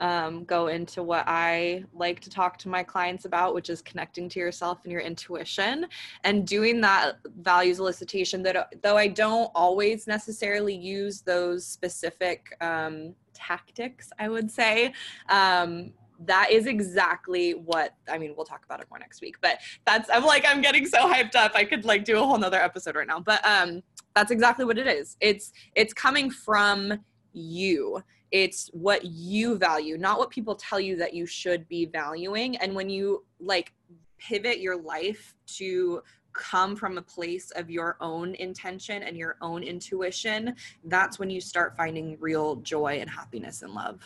[0.00, 4.28] um, go into what I like to talk to my clients about, which is connecting
[4.30, 5.86] to yourself and your intuition
[6.24, 8.42] and doing that values elicitation.
[8.44, 14.92] That though I don't always necessarily use those specific um, tactics, I would say.
[15.28, 15.92] Um,
[16.24, 18.34] that is exactly what I mean.
[18.36, 21.34] We'll talk about it more next week, but that's I'm like I'm getting so hyped
[21.34, 21.52] up.
[21.54, 23.82] I could like do a whole nother episode right now, but um,
[24.14, 25.16] that's exactly what it is.
[25.20, 26.98] It's it's coming from
[27.32, 28.02] you.
[28.32, 32.56] It's what you value, not what people tell you that you should be valuing.
[32.56, 33.72] And when you like
[34.18, 36.02] pivot your life to
[36.32, 40.54] come from a place of your own intention and your own intuition,
[40.84, 44.02] that's when you start finding real joy and happiness and love.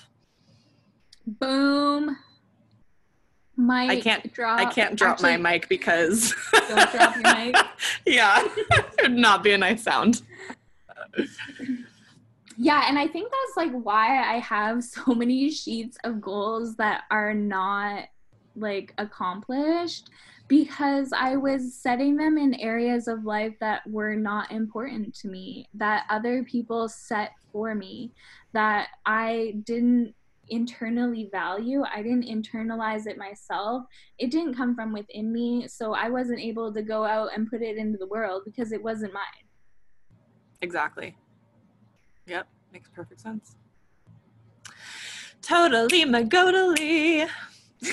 [1.27, 2.16] Boom.
[3.57, 4.59] Mic I can't drop.
[4.59, 7.57] I can't drop Actually, my mic because don't drop your mic.
[8.07, 10.23] yeah, it would not be a nice sound.
[12.57, 17.03] yeah, and I think that's like why I have so many sheets of goals that
[17.11, 18.05] are not
[18.57, 20.09] like accomplished
[20.49, 25.68] because I was setting them in areas of life that were not important to me,
[25.75, 28.12] that other people set for me,
[28.53, 30.14] that I didn't
[30.51, 31.83] internally value.
[31.83, 33.85] I didn't internalize it myself.
[34.19, 35.67] It didn't come from within me.
[35.69, 38.83] So I wasn't able to go out and put it into the world because it
[38.83, 39.23] wasn't mine.
[40.61, 41.17] Exactly.
[42.27, 42.47] Yep.
[42.73, 43.57] Makes perfect sense.
[45.43, 47.29] totally magodally.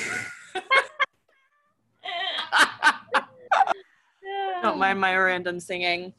[4.62, 6.14] Don't mind my random singing.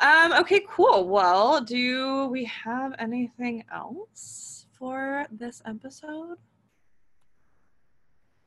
[0.00, 1.08] Um, okay, cool.
[1.08, 6.36] Well, do we have anything else for this episode?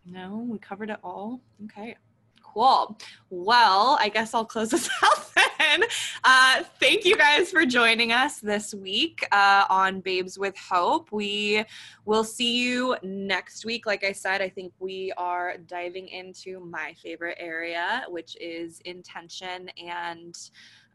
[0.05, 1.41] No, we covered it all.
[1.65, 1.95] Okay.
[2.41, 2.97] Cool.
[3.29, 5.83] Well, I guess I'll close this out then.
[6.23, 11.11] Uh, thank you guys for joining us this week uh, on Babes with Hope.
[11.11, 11.65] We
[12.05, 13.85] will see you next week.
[13.85, 19.69] Like I said, I think we are diving into my favorite area, which is intention
[19.77, 20.35] and